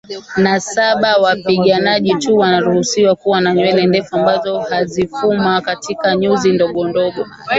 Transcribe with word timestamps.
na 0.37 0.59
saba 0.59 1.15
Wapiganaji 1.17 2.15
tu 2.15 2.37
wanaruhusiwa 2.37 3.15
kuwa 3.15 3.41
na 3.41 3.53
nywele 3.53 3.85
ndefu 3.85 4.15
ambazo 4.15 4.59
huzifuma 4.61 5.61
katika 5.61 6.15
nyuzi 6.15 6.51
ndogondogo 6.51 7.25